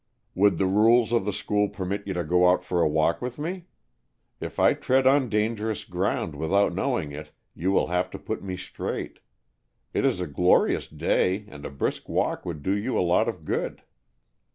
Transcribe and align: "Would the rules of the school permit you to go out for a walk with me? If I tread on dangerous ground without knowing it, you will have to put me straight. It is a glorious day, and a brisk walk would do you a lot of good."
"Would 0.33 0.57
the 0.57 0.65
rules 0.65 1.11
of 1.11 1.25
the 1.25 1.31
school 1.31 1.69
permit 1.69 2.07
you 2.07 2.15
to 2.15 2.23
go 2.23 2.49
out 2.49 2.63
for 2.63 2.81
a 2.81 2.87
walk 2.87 3.21
with 3.21 3.37
me? 3.37 3.65
If 4.39 4.57
I 4.59 4.73
tread 4.73 5.05
on 5.05 5.29
dangerous 5.29 5.83
ground 5.83 6.33
without 6.35 6.73
knowing 6.73 7.11
it, 7.11 7.29
you 7.53 7.71
will 7.71 7.85
have 7.85 8.09
to 8.09 8.17
put 8.17 8.41
me 8.41 8.57
straight. 8.57 9.19
It 9.93 10.03
is 10.03 10.19
a 10.19 10.25
glorious 10.25 10.87
day, 10.87 11.45
and 11.49 11.67
a 11.67 11.69
brisk 11.69 12.09
walk 12.09 12.47
would 12.47 12.63
do 12.63 12.73
you 12.75 12.97
a 12.97 13.05
lot 13.07 13.29
of 13.29 13.45
good." 13.45 13.83